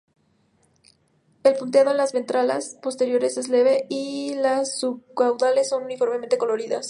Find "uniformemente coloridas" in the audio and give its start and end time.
5.83-6.79